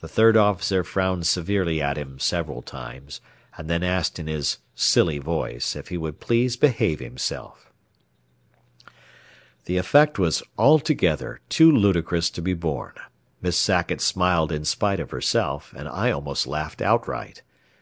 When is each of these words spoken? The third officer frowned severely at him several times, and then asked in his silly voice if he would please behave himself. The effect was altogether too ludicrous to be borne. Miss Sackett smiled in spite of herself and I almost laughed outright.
The 0.00 0.08
third 0.08 0.34
officer 0.34 0.82
frowned 0.82 1.26
severely 1.26 1.82
at 1.82 1.98
him 1.98 2.18
several 2.18 2.62
times, 2.62 3.20
and 3.58 3.68
then 3.68 3.82
asked 3.82 4.18
in 4.18 4.26
his 4.26 4.56
silly 4.74 5.18
voice 5.18 5.76
if 5.76 5.88
he 5.88 5.98
would 5.98 6.20
please 6.20 6.56
behave 6.56 7.00
himself. 7.00 7.70
The 9.66 9.76
effect 9.76 10.18
was 10.18 10.42
altogether 10.56 11.42
too 11.50 11.70
ludicrous 11.70 12.30
to 12.30 12.40
be 12.40 12.54
borne. 12.54 12.94
Miss 13.42 13.58
Sackett 13.58 14.00
smiled 14.00 14.52
in 14.52 14.64
spite 14.64 15.00
of 15.00 15.10
herself 15.10 15.74
and 15.76 15.86
I 15.86 16.12
almost 16.12 16.46
laughed 16.46 16.80
outright. 16.80 17.42